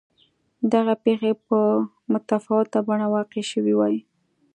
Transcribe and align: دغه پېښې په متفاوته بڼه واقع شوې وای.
دغه 0.73 0.93
پېښې 1.03 1.31
په 1.47 1.59
متفاوته 2.11 2.79
بڼه 2.87 3.07
واقع 3.13 3.43
شوې 3.51 3.73
وای. 3.77 3.95